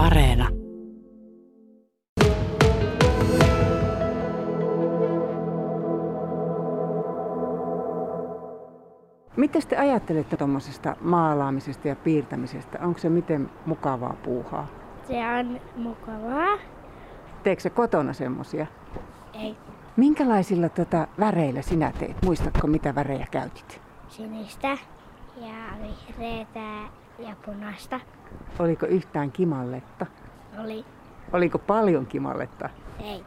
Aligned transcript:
Areena. 0.00 0.48
Miten 9.36 9.62
te 9.68 9.76
ajattelette 9.76 10.36
tuommoisesta 10.36 10.96
maalaamisesta 11.00 11.88
ja 11.88 11.96
piirtämisestä? 11.96 12.78
Onko 12.82 12.98
se 12.98 13.08
miten 13.08 13.50
mukavaa 13.66 14.16
puuhaa? 14.22 14.66
Se 15.08 15.14
on 15.40 15.60
mukavaa. 15.76 16.58
Teekö 17.42 17.62
se 17.62 17.70
kotona 17.70 18.12
semmosia? 18.12 18.66
Ei 19.34 19.56
Minkälaisilla 19.96 20.68
tota 20.68 21.08
väreillä 21.18 21.62
sinä 21.62 21.92
teet? 21.98 22.16
Muistatko 22.24 22.66
mitä 22.66 22.94
värejä 22.94 23.26
käytit? 23.30 23.80
sinistä 24.08 24.78
ja 25.36 25.54
vihreätä 25.82 26.99
ja 27.22 27.34
punaista. 27.46 28.00
Oliko 28.58 28.86
yhtään 28.86 29.32
kimalletta? 29.32 30.06
Oli. 30.64 30.84
Oliko 31.32 31.58
paljon 31.58 32.06
kimalletta? 32.06 32.68
Ei. 33.04 33.24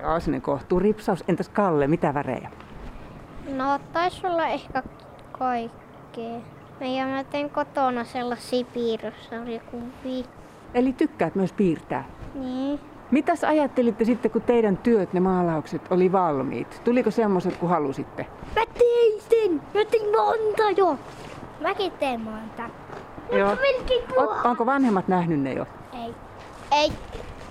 Joo, 0.00 0.20
sinne 0.20 0.40
kohtuu 0.40 0.80
ripsaus. 0.80 1.24
Entäs 1.28 1.48
Kalle, 1.48 1.86
mitä 1.86 2.14
värejä? 2.14 2.50
No 3.54 3.78
taisi 3.92 4.26
olla 4.26 4.46
ehkä 4.46 4.82
kaikkea. 5.32 6.40
Ja 6.80 7.06
mä 7.06 7.24
tein 7.24 7.50
kotona 7.50 8.04
sellaisia 8.04 8.64
piirrossarjakuvia. 8.74 10.24
Eli 10.74 10.92
tykkäät 10.92 11.34
myös 11.34 11.52
piirtää. 11.52 12.04
Niin. 12.34 12.80
Mitäs 13.10 13.44
ajattelitte 13.44 14.04
sitten, 14.04 14.30
kun 14.30 14.42
teidän 14.42 14.76
työt, 14.76 15.12
ne 15.12 15.20
maalaukset, 15.20 15.82
oli 15.90 16.12
valmiit? 16.12 16.80
Tuliko 16.84 17.10
semmoiset, 17.10 17.56
kun 17.56 17.68
halusitte? 17.68 18.26
Mä 18.56 18.62
tein 18.78 19.20
sen! 19.20 19.54
Mä 19.54 19.84
tein 19.90 20.06
monta 20.10 20.70
jo! 20.76 20.98
Mäkin 21.66 21.92
teen 21.92 22.20
monta. 22.20 22.62
Joo. 23.32 23.56
O- 24.16 24.48
onko 24.48 24.66
vanhemmat 24.66 25.08
nähnyt 25.08 25.40
ne 25.40 25.52
jo? 25.52 25.66
Ei. 25.92 26.14
Ei. 26.72 26.92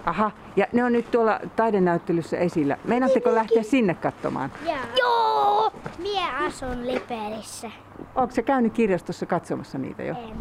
Aha, 0.05 0.31
ja 0.55 0.65
ne 0.73 0.83
on 0.83 0.91
nyt 0.91 1.11
tuolla 1.11 1.39
taidenäyttelyssä 1.55 2.37
esillä. 2.37 2.77
Meinaatteko 2.85 3.35
lähteä 3.35 3.63
sinne 3.63 3.93
katsomaan? 3.93 4.51
Ja. 4.65 4.77
Joo! 4.99 5.71
Mie 5.97 6.47
asun 6.47 6.87
Liperissä. 6.87 7.71
Onko 8.15 8.31
se 8.35 8.41
käynyt 8.41 8.73
kirjastossa 8.73 9.25
katsomassa 9.25 9.77
niitä 9.77 10.03
jo? 10.03 10.15
En. 10.17 10.37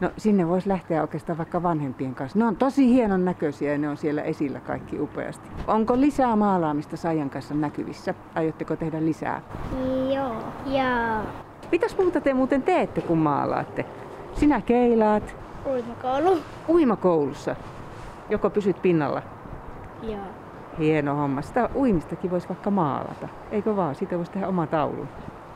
No 0.00 0.10
sinne 0.16 0.48
voisi 0.48 0.68
lähteä 0.68 1.00
oikeastaan 1.02 1.38
vaikka 1.38 1.62
vanhempien 1.62 2.14
kanssa. 2.14 2.38
Ne 2.38 2.44
on 2.44 2.56
tosi 2.56 2.88
hienon 2.88 3.24
näköisiä 3.24 3.72
ja 3.72 3.78
ne 3.78 3.88
on 3.88 3.96
siellä 3.96 4.22
esillä 4.22 4.60
kaikki 4.60 5.00
upeasti. 5.00 5.48
Onko 5.66 6.00
lisää 6.00 6.36
maalaamista 6.36 6.96
Saijan 6.96 7.30
kanssa 7.30 7.54
näkyvissä? 7.54 8.14
Aiotteko 8.34 8.76
tehdä 8.76 9.00
lisää? 9.04 9.42
Joo. 10.14 10.36
Ja 10.66 11.20
Mitäs 11.72 11.98
muuta 11.98 12.20
te 12.20 12.34
muuten 12.34 12.62
teette, 12.62 13.00
kun 13.00 13.18
maalaatte? 13.18 13.84
Sinä 14.34 14.60
keilaat 14.60 15.36
uimakoulu. 15.66 16.38
uimakoulussa. 16.68 17.56
Joko 18.30 18.50
pysyt 18.50 18.82
pinnalla? 18.82 19.22
Joo. 20.02 20.20
Hieno 20.78 21.14
homma. 21.14 21.42
Sitä 21.42 21.68
uimistakin 21.74 22.30
voisi 22.30 22.48
vaikka 22.48 22.70
maalata. 22.70 23.28
Eikö 23.50 23.76
vaan? 23.76 23.94
Siitä 23.94 24.16
voisi 24.16 24.32
tehdä 24.32 24.48
oma 24.48 24.66
taulun. 24.66 25.08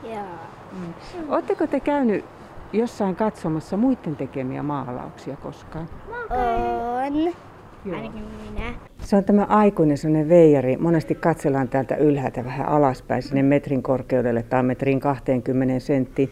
Joo. 0.03 0.23
Oletteko 1.29 1.67
te 1.67 1.79
käynyt 1.79 2.25
jossain 2.73 3.15
katsomassa 3.15 3.77
muiden 3.77 4.15
tekemiä 4.15 4.63
maalauksia 4.63 5.37
koskaan? 5.37 5.89
On. 6.29 7.33
Ainakin 7.95 8.23
minä. 8.53 8.73
Se 8.99 9.15
on 9.15 9.23
tämä 9.23 9.43
aikuinen 9.43 9.97
sellainen 9.97 10.29
veijari. 10.29 10.77
Monesti 10.77 11.15
katsellaan 11.15 11.67
täältä 11.67 11.95
ylhäältä 11.95 12.45
vähän 12.45 12.69
alaspäin 12.69 13.23
sinne 13.23 13.43
metrin 13.43 13.83
korkeudelle 13.83 14.43
tai 14.43 14.63
metrin 14.63 14.99
20 14.99 15.79
senttiin. 15.79 16.29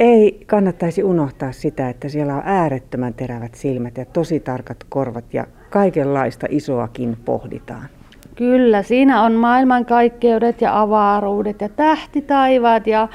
Ei 0.00 0.44
kannattaisi 0.46 1.02
unohtaa 1.02 1.52
sitä, 1.52 1.88
että 1.88 2.08
siellä 2.08 2.34
on 2.34 2.42
äärettömän 2.44 3.14
terävät 3.14 3.54
silmät 3.54 3.96
ja 3.96 4.04
tosi 4.04 4.40
tarkat 4.40 4.76
korvat 4.88 5.34
ja 5.34 5.46
kaikenlaista 5.70 6.46
isoakin 6.50 7.16
pohditaan. 7.24 7.88
Kyllä, 8.34 8.82
siinä 8.82 9.22
on 9.22 9.32
maailmankaikkeudet 9.32 10.60
ja 10.60 10.80
avaruudet 10.80 11.60
ja 11.60 11.68
tähtitaivaat 11.68 12.86
ja 12.86 13.08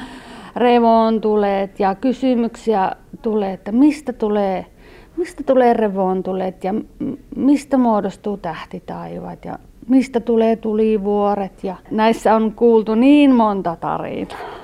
revontulet 0.56 1.79
ja 1.79 1.96
kysymyksiä 1.96 2.91
tulee, 3.22 3.53
että 3.53 3.72
mistä 3.72 4.13
tulee, 4.13 4.66
mistä 5.18 5.44
tulee 5.44 5.74
revontulet 5.74 6.63
ja 6.63 6.74
mistä 7.35 7.78
muodostuu 7.78 8.38
tähtitaivaat 8.38 9.46
ja 9.46 9.59
mistä 9.88 10.19
tulee 10.19 10.56
tulivuoret 10.56 11.63
ja 11.63 11.75
näissä 11.91 12.35
on 12.35 12.51
kuultu 12.51 12.96
niin 12.96 13.35
monta 13.35 13.75
tarinaa. 13.75 14.63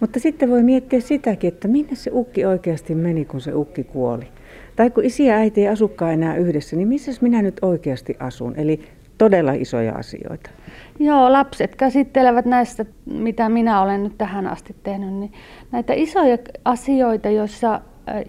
Mutta 0.00 0.20
sitten 0.20 0.50
voi 0.50 0.62
miettiä 0.62 1.00
sitäkin, 1.00 1.48
että 1.48 1.68
minne 1.68 1.94
se 1.94 2.10
ukki 2.14 2.44
oikeasti 2.44 2.94
meni, 2.94 3.24
kun 3.24 3.40
se 3.40 3.54
ukki 3.54 3.84
kuoli. 3.84 4.28
Tai 4.76 4.90
kun 4.90 5.04
isi 5.04 5.26
ja 5.26 5.34
äiti 5.34 5.60
ei 5.60 5.68
asukaan 5.68 6.12
enää 6.12 6.36
yhdessä, 6.36 6.76
niin 6.76 6.88
missä 6.88 7.12
minä 7.20 7.42
nyt 7.42 7.58
oikeasti 7.62 8.16
asun? 8.20 8.54
Eli 8.56 8.80
todella 9.18 9.52
isoja 9.52 9.94
asioita. 9.94 10.50
Joo, 10.98 11.32
lapset 11.32 11.76
käsittelevät 11.76 12.44
näistä, 12.44 12.84
mitä 13.04 13.48
minä 13.48 13.82
olen 13.82 14.04
nyt 14.04 14.18
tähän 14.18 14.46
asti 14.46 14.76
tehnyt, 14.82 15.14
niin 15.14 15.32
näitä 15.72 15.92
isoja 15.92 16.38
asioita, 16.64 17.30
joissa, 17.30 17.80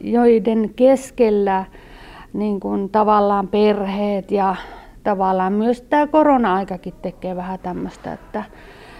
joiden 0.02 0.72
keskellä 0.76 1.66
niin 2.34 2.60
kuin 2.60 2.90
tavallaan 2.90 3.48
perheet 3.48 4.32
ja 4.32 4.56
tavallaan 5.04 5.54
myös 5.54 5.82
tämä 5.82 6.08
korona-aikakin 6.08 6.94
tekee 7.02 7.36
vähän 7.36 7.60
tämmöistä, 7.60 8.14
että 8.14 8.44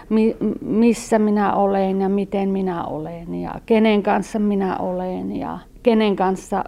mi, 0.08 0.36
missä 0.60 1.18
minä 1.18 1.52
olen 1.54 2.00
ja 2.00 2.08
miten 2.08 2.48
minä 2.48 2.84
olen 2.84 3.34
ja 3.34 3.54
kenen 3.66 4.02
kanssa 4.02 4.38
minä 4.38 4.76
olen 4.76 5.36
ja 5.36 5.58
kenen 5.82 6.16
kanssa 6.16 6.64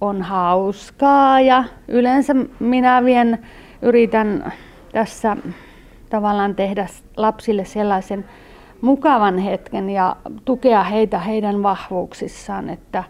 on 0.00 0.22
hauskaa. 0.22 1.40
Ja 1.40 1.64
yleensä 1.88 2.34
minä 2.60 3.04
vien, 3.04 3.38
yritän 3.82 4.52
tässä 4.92 5.36
tavallaan 6.10 6.54
tehdä 6.54 6.86
lapsille 7.16 7.64
sellaisen 7.64 8.24
mukavan 8.80 9.38
hetken 9.38 9.90
ja 9.90 10.16
tukea 10.44 10.82
heitä 10.82 11.18
heidän 11.18 11.62
vahvuuksissaan, 11.62 12.70
että, 12.70 13.04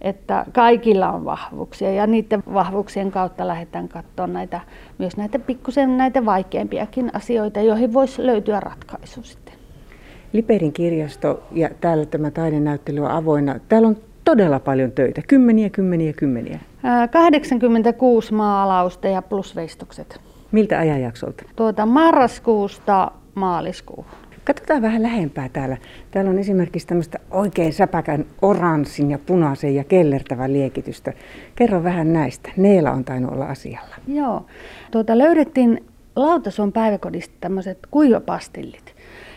että 0.00 0.46
kaikilla 0.52 1.12
on 1.12 1.24
vahvuuksia 1.24 1.92
ja 1.92 2.06
niiden 2.06 2.42
vahvuuksien 2.54 3.10
kautta 3.10 3.48
lähdetään 3.48 3.88
katsomaan 3.88 4.32
näitä, 4.32 4.60
myös 4.98 5.16
näitä 5.16 5.38
pikkusen 5.38 5.96
näitä 5.96 6.24
vaikeampiakin 6.24 7.10
asioita, 7.16 7.60
joihin 7.60 7.92
voisi 7.92 8.26
löytyä 8.26 8.60
ratkaisu 8.60 9.22
sitten. 9.22 9.54
Liperin 10.32 10.72
kirjasto 10.72 11.42
ja 11.52 11.70
täällä 11.80 12.06
tämä 12.06 12.30
taidenäyttely 12.30 13.00
on 13.00 13.10
avoinna. 13.10 13.60
Täällä 13.68 13.88
on 13.88 13.96
todella 14.24 14.60
paljon 14.60 14.92
töitä, 14.92 15.22
kymmeniä, 15.28 15.70
kymmeniä, 15.70 16.12
kymmeniä. 16.12 16.60
Ää, 16.82 17.08
86 17.08 18.34
maalausta 18.34 19.08
ja 19.08 19.22
plusveistokset. 19.22 20.20
Miltä 20.52 20.78
ajanjaksolta? 20.78 21.44
Tuota 21.56 21.86
marraskuusta 21.86 23.10
maaliskuuhun. 23.34 24.27
Katsotaan 24.48 24.82
vähän 24.82 25.02
lähempää 25.02 25.48
täällä. 25.48 25.76
Täällä 26.10 26.30
on 26.30 26.38
esimerkiksi 26.38 26.88
tämmöistä 26.88 27.18
oikein 27.30 27.72
säpäkän 27.72 28.24
oranssin 28.42 29.10
ja 29.10 29.18
punaisen 29.18 29.74
ja 29.74 29.84
kellertävän 29.84 30.52
liekitystä. 30.52 31.12
Kerro 31.56 31.84
vähän 31.84 32.12
näistä. 32.12 32.50
Neela 32.56 32.90
on 32.90 33.04
tainnut 33.04 33.32
olla 33.32 33.46
asialla. 33.46 33.96
Joo. 34.06 34.46
Tuota, 34.90 35.18
löydettiin 35.18 35.84
Lautason 36.16 36.72
päiväkodista 36.72 37.34
tämmöiset 37.40 37.78
kuivapastillit. 37.90 38.94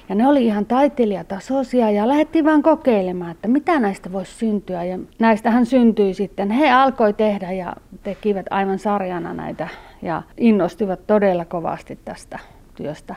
Ja 0.09 0.15
ne 0.15 0.27
oli 0.27 0.45
ihan 0.45 0.65
taiteilijatasoisia 0.65 1.91
ja 1.91 2.07
lähdettiin 2.07 2.45
vaan 2.45 2.63
kokeilemaan, 2.63 3.31
että 3.31 3.47
mitä 3.47 3.79
näistä 3.79 4.11
voisi 4.11 4.31
syntyä. 4.31 4.83
Ja 4.83 4.99
näistähän 5.19 5.65
syntyi 5.65 6.13
sitten. 6.13 6.51
He 6.51 6.71
alkoi 6.71 7.13
tehdä 7.13 7.51
ja 7.51 7.75
tekivät 8.03 8.45
aivan 8.49 8.79
sarjana 8.79 9.33
näitä 9.33 9.67
ja 10.01 10.21
innostivat 10.37 11.07
todella 11.07 11.45
kovasti 11.45 11.99
tästä 12.05 12.39
työstä. 12.75 13.15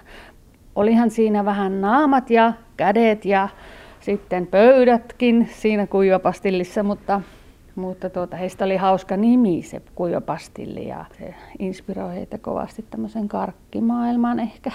Olihan 0.74 1.10
siinä 1.10 1.44
vähän 1.44 1.80
naamat 1.80 2.30
ja 2.30 2.52
kädet 2.76 3.24
ja 3.24 3.48
sitten 4.00 4.46
pöydätkin 4.46 5.48
siinä 5.52 5.86
kuivapastillissa, 5.86 6.82
mutta, 6.82 7.20
mutta 7.74 8.10
tuota, 8.10 8.36
heistä 8.36 8.64
oli 8.64 8.76
hauska 8.76 9.16
nimi 9.16 9.62
se 9.62 9.82
kuivapastilli 9.94 10.88
ja 10.88 11.04
se 11.18 11.34
inspiroi 11.58 12.14
heitä 12.14 12.38
kovasti 12.38 12.84
tämmöisen 12.90 13.28
karkkimaailmaan 13.28 14.40
ehkä. 14.40 14.70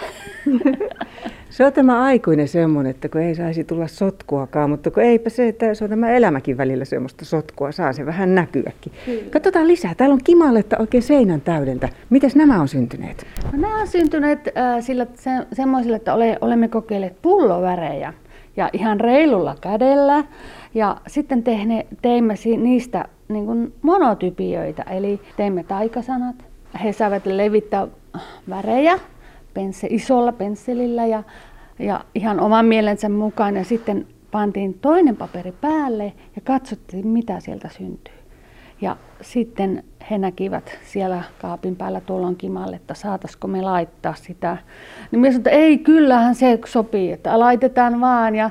Se 1.49 1.65
on 1.65 1.73
tämä 1.73 2.01
aikuinen 2.01 2.47
semmoinen, 2.47 2.89
että 2.89 3.09
kun 3.09 3.21
ei 3.21 3.35
saisi 3.35 3.63
tulla 3.63 3.87
sotkuakaan, 3.87 4.69
mutta 4.69 4.91
kun 4.91 5.03
eipä 5.03 5.29
se, 5.29 5.47
että 5.47 5.73
se 5.73 5.83
on 5.83 5.89
tämä 5.89 6.11
elämäkin 6.11 6.57
välillä 6.57 6.85
semmoista 6.85 7.25
sotkua, 7.25 7.71
saa 7.71 7.93
se 7.93 8.05
vähän 8.05 8.35
näkyäkin. 8.35 8.93
Kyllä. 9.05 9.21
Katsotaan 9.29 9.67
lisää. 9.67 9.95
Täällä 9.95 10.13
on 10.13 10.23
kimaletta 10.23 10.77
oikein 10.79 11.03
seinän 11.03 11.41
täydeltä. 11.41 11.89
Mites 12.09 12.35
nämä 12.35 12.61
on 12.61 12.67
syntyneet? 12.67 13.27
No, 13.43 13.59
nämä 13.59 13.81
on 13.81 13.87
syntyneet 13.87 14.39
äh, 14.47 14.83
sillä 14.83 15.07
se, 15.15 15.31
semmoisille, 15.53 15.95
että 15.95 16.13
ole, 16.13 16.37
olemme 16.41 16.67
kokeilleet 16.67 17.21
pullovärejä 17.21 18.13
ja 18.57 18.69
ihan 18.73 18.99
reilulla 18.99 19.55
kädellä. 19.61 20.23
Ja 20.73 20.97
sitten 21.07 21.43
tehne, 21.43 21.85
teimme 22.01 22.33
niistä 22.57 23.05
niin 23.27 23.45
kuin 23.45 23.73
monotypioita, 23.81 24.83
eli 24.83 25.19
teimme 25.37 25.63
taikasanat. 25.63 26.35
He 26.83 26.93
saavat 26.93 27.25
levittää 27.25 27.87
värejä 28.49 28.99
pense, 29.59 29.87
isolla 29.89 30.31
pensselillä 30.31 31.05
ja, 31.05 31.23
ja 31.79 32.05
ihan 32.15 32.39
oman 32.39 32.65
mielensä 32.65 33.09
mukaan. 33.09 33.55
Ja 33.55 33.63
sitten 33.63 34.07
pantiin 34.31 34.73
toinen 34.73 35.15
paperi 35.15 35.51
päälle 35.51 36.13
ja 36.35 36.41
katsottiin, 36.43 37.07
mitä 37.07 37.39
sieltä 37.39 37.69
syntyy. 37.69 38.13
Ja 38.81 38.97
sitten 39.21 39.83
he 40.11 40.17
näkivät 40.17 40.77
siellä 40.83 41.23
kaapin 41.41 41.75
päällä 41.75 42.01
tuolon 42.01 42.35
kimalle, 42.35 42.75
että 42.75 42.93
saataisiko 42.93 43.47
me 43.47 43.61
laittaa 43.61 44.13
sitä. 44.13 44.57
Niin 45.11 45.19
minä 45.19 45.31
sanoin, 45.31 45.39
että 45.39 45.49
ei, 45.49 45.77
kyllähän 45.77 46.35
se 46.35 46.59
sopii, 46.65 47.11
että 47.11 47.39
laitetaan 47.39 48.01
vaan. 48.01 48.35
Ja 48.35 48.49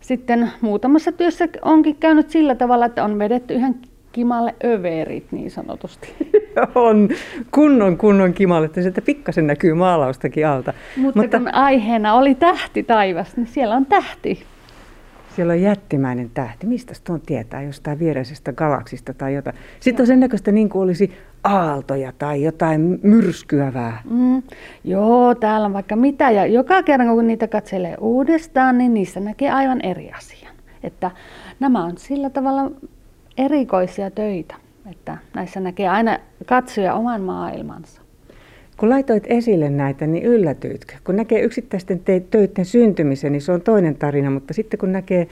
sitten 0.00 0.50
muutamassa 0.60 1.12
työssä 1.12 1.48
onkin 1.62 1.96
käynyt 1.96 2.30
sillä 2.30 2.54
tavalla, 2.54 2.86
että 2.86 3.04
on 3.04 3.18
vedetty 3.18 3.54
ihan 3.54 3.74
kimalle 4.12 4.54
överit 4.64 5.32
niin 5.32 5.50
sanotusti. 5.50 6.14
On 6.74 7.08
kunnon 7.50 7.96
kunnon 7.96 8.32
kimalle, 8.34 8.66
että 8.66 8.82
sieltä 8.82 9.00
pikkasen 9.00 9.46
näkyy 9.46 9.74
maalaustakin 9.74 10.46
alta. 10.46 10.72
Mutta, 10.96 11.20
Mutta 11.20 11.38
kun 11.38 11.54
aiheena 11.54 12.14
oli 12.14 12.34
tähti 12.34 12.82
taivas, 12.82 13.36
niin 13.36 13.46
siellä 13.46 13.74
on 13.74 13.86
tähti. 13.86 14.42
Siellä 15.36 15.52
on 15.52 15.62
jättimäinen 15.62 16.30
tähti. 16.34 16.66
Mistä 16.66 16.94
tuon 17.04 17.20
tietää? 17.20 17.62
Jostain 17.62 17.98
viereisestä 17.98 18.52
galaksista 18.52 19.14
tai 19.14 19.34
jotain. 19.34 19.56
Sitten 19.80 20.02
on 20.02 20.06
sen 20.06 20.20
näköistä 20.20 20.52
niin 20.52 20.68
kuin 20.68 20.82
olisi 20.82 21.12
aaltoja 21.44 22.12
tai 22.18 22.42
jotain 22.42 23.00
myrskyävää. 23.02 24.02
Mm, 24.10 24.42
joo, 24.84 25.34
täällä 25.34 25.66
on 25.66 25.72
vaikka 25.72 25.96
mitä. 25.96 26.30
Ja 26.30 26.46
joka 26.46 26.82
kerran 26.82 27.08
kun 27.08 27.26
niitä 27.26 27.48
katselee 27.48 27.96
uudestaan, 28.00 28.78
niin 28.78 28.94
niissä 28.94 29.20
näkee 29.20 29.50
aivan 29.50 29.80
eri 29.80 30.12
asian. 30.12 30.54
Että 30.82 31.10
nämä 31.60 31.84
on 31.84 31.98
sillä 31.98 32.30
tavalla 32.30 32.70
erikoisia 33.38 34.10
töitä, 34.10 34.54
että 34.90 35.18
näissä 35.34 35.60
näkee 35.60 35.88
aina 35.88 36.18
katsoja 36.46 36.94
oman 36.94 37.20
maailmansa. 37.20 38.00
Kun 38.76 38.90
laitoit 38.90 39.24
esille 39.26 39.70
näitä, 39.70 40.06
niin 40.06 40.24
yllätyitkö? 40.24 40.94
Kun 41.04 41.16
näkee 41.16 41.40
yksittäisten 41.40 42.00
te- 42.00 42.22
töiden 42.30 42.64
syntymisen, 42.64 43.32
niin 43.32 43.42
se 43.42 43.52
on 43.52 43.60
toinen 43.60 43.96
tarina, 43.96 44.30
mutta 44.30 44.54
sitten 44.54 44.80
kun 44.80 44.92
näkee 44.92 45.28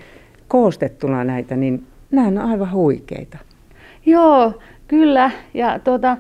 koostettuna 0.48 1.24
näitä, 1.24 1.56
niin 1.56 1.86
nämä 2.10 2.26
on 2.26 2.38
aivan 2.38 2.72
huikeita. 2.72 3.38
Joo, 4.06 4.52
kyllä. 4.88 5.30
Ja 5.54 5.78
tuota, 5.78 6.16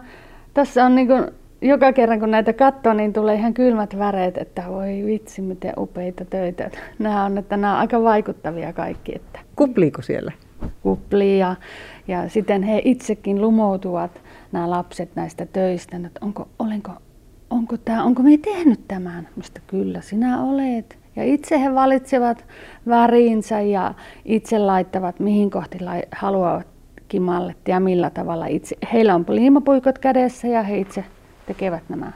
tässä 0.54 0.84
on 0.84 0.94
niin 0.94 1.06
kuin, 1.06 1.24
joka 1.60 1.92
kerran 1.92 2.20
kun 2.20 2.30
näitä 2.30 2.52
katsoo, 2.52 2.92
niin 2.92 3.12
tulee 3.12 3.34
ihan 3.34 3.54
kylmät 3.54 3.98
väreet, 3.98 4.38
että 4.38 4.62
voi 4.68 5.02
vitsi, 5.06 5.42
miten 5.42 5.72
upeita 5.78 6.24
töitä. 6.24 6.70
Nämä 6.98 7.24
on, 7.24 7.38
että 7.38 7.56
nämä 7.56 7.72
on 7.72 7.78
aika 7.78 8.02
vaikuttavia 8.02 8.72
kaikki. 8.72 9.12
Että... 9.14 9.38
Kupliiko 9.56 10.02
siellä? 10.02 10.32
Kuplii 10.82 11.38
ja, 11.38 11.56
ja 12.08 12.28
sitten 12.28 12.62
he 12.62 12.82
itsekin 12.84 13.40
lumoutuvat, 13.40 14.20
nämä 14.52 14.70
lapset 14.70 15.10
näistä 15.14 15.46
töistä, 15.46 15.96
että 15.96 16.20
onko, 16.22 16.48
olenko 16.58 16.92
onko, 17.52 17.76
tämä, 17.76 18.04
onko 18.04 18.22
me 18.22 18.36
tehnyt 18.36 18.88
tämän? 18.88 19.28
Mistä 19.36 19.60
kyllä 19.66 20.00
sinä 20.00 20.42
olet. 20.42 20.98
Ja 21.16 21.24
itse 21.24 21.60
he 21.60 21.74
valitsevat 21.74 22.44
väriinsä 22.88 23.60
ja 23.60 23.94
itse 24.24 24.58
laittavat, 24.58 25.20
mihin 25.20 25.50
kohti 25.50 25.78
haluavat 26.12 26.66
kimallet 27.08 27.68
ja 27.68 27.80
millä 27.80 28.10
tavalla 28.10 28.46
itse. 28.46 28.76
Heillä 28.92 29.14
on 29.14 29.24
liimapuikot 29.28 29.98
kädessä 29.98 30.48
ja 30.48 30.62
he 30.62 30.78
itse 30.78 31.04
tekevät 31.46 31.82
nämä. 31.88 32.12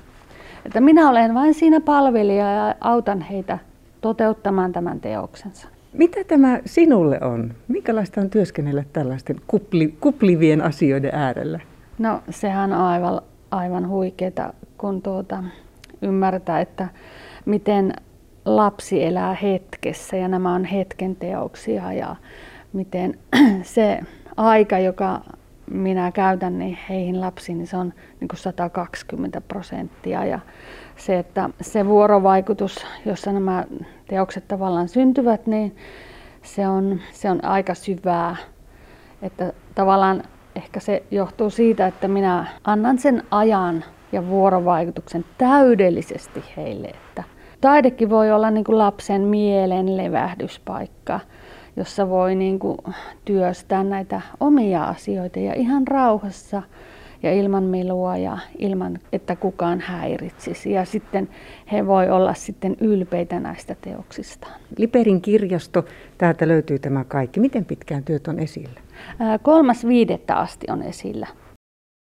Että 0.64 0.81
minä 0.81 1.10
olen 1.10 1.34
vain 1.34 1.54
siinä 1.54 1.81
palvelija 1.81 2.52
ja 2.52 2.75
autan 2.81 3.20
heitä 3.20 3.58
toteuttamaan 4.00 4.72
tämän 4.72 5.00
teoksensa. 5.00 5.69
Mitä 5.96 6.25
tämä 6.25 6.60
sinulle 6.64 7.19
on? 7.20 7.54
Minkälaista 7.69 8.20
on 8.20 8.31
työskennellä 8.31 8.84
tällaisten 8.93 9.37
kupli, 9.46 9.96
kuplivien 10.00 10.62
asioiden 10.62 11.10
äärellä? 11.14 11.60
No 11.98 12.22
sehän 12.31 12.72
on 12.72 12.78
aivan, 12.78 13.20
aivan 13.50 13.88
huikeaa, 13.88 14.52
kun 14.78 15.02
tuota, 15.02 15.44
ymmärtää, 16.02 16.60
että 16.60 16.88
miten 17.44 17.93
lapsi 18.44 19.04
elää 19.04 19.34
hetkessä 19.34 20.16
ja 20.16 20.28
nämä 20.28 20.54
on 20.54 20.64
hetken 20.64 21.16
teoksia 21.16 21.93
ja 21.93 22.16
miten 22.72 23.19
se 23.62 24.00
aika, 24.37 24.78
joka 24.78 25.20
minä 25.70 26.12
käytän 26.12 26.58
niin 26.58 26.78
heihin 26.88 27.20
lapsiin, 27.20 27.58
niin 27.58 27.66
se 27.66 27.76
on 27.76 27.92
niin 28.20 28.28
kuin 28.28 28.38
120 28.38 29.40
prosenttia. 29.40 30.24
Ja 30.24 30.38
se, 30.96 31.18
että 31.18 31.50
se 31.60 31.86
vuorovaikutus, 31.86 32.86
jossa 33.06 33.32
nämä 33.32 33.64
teokset 34.08 34.48
tavallaan 34.48 34.88
syntyvät, 34.88 35.46
niin 35.46 35.76
se 36.42 36.68
on, 36.68 37.00
se 37.12 37.30
on 37.30 37.44
aika 37.44 37.74
syvää. 37.74 38.36
Että 39.22 39.52
tavallaan 39.74 40.22
ehkä 40.56 40.80
se 40.80 41.02
johtuu 41.10 41.50
siitä, 41.50 41.86
että 41.86 42.08
minä 42.08 42.46
annan 42.64 42.98
sen 42.98 43.22
ajan 43.30 43.84
ja 44.12 44.26
vuorovaikutuksen 44.26 45.24
täydellisesti 45.38 46.44
heille. 46.56 46.86
Että 46.88 47.24
taidekin 47.60 48.10
voi 48.10 48.32
olla 48.32 48.50
niin 48.50 48.64
kuin 48.64 48.78
lapsen 48.78 49.22
mielen 49.22 49.96
levähdyspaikka, 49.96 51.20
jossa 51.76 52.08
voi 52.08 52.34
niin 52.34 52.58
kuin 52.58 52.78
työstää 53.25 53.84
näitä 53.84 54.20
omia 54.40 54.84
asioita 54.84 55.38
ja 55.38 55.55
ihan 55.55 55.87
rauhassa 55.87 56.62
ja 57.23 57.32
ilman 57.32 57.62
melua 57.64 58.17
ja 58.17 58.38
ilman, 58.58 58.99
että 59.12 59.37
kukaan 59.37 59.81
häiritsisi. 59.81 60.70
Ja 60.70 60.84
sitten 60.84 61.28
he 61.73 61.87
voi 61.87 62.11
olla 62.11 62.34
sitten 62.34 62.76
ylpeitä 62.81 63.40
näistä 63.40 63.76
teoksistaan. 63.81 64.61
Liperin 64.78 65.20
kirjasto, 65.20 65.84
täältä 66.19 66.49
löytyy 66.49 66.78
tämä 66.78 67.05
kaikki. 67.05 67.40
Miten 67.40 67.64
pitkään 67.64 68.05
työt 68.05 68.28
on 68.28 68.38
esillä? 68.38 68.81
Kolmas 69.43 69.87
viidettä 69.87 70.37
asti 70.37 70.67
on 70.70 70.82
esillä. 70.82 71.26